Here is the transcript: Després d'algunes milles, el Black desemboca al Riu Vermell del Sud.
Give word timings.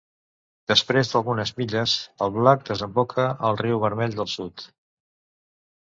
Després 0.71 1.11
d'algunes 1.11 1.51
milles, 1.59 1.95
el 2.27 2.35
Black 2.39 2.65
desemboca 2.73 3.29
al 3.51 3.63
Riu 3.63 3.87
Vermell 3.87 4.21
del 4.23 4.33
Sud. 4.37 4.69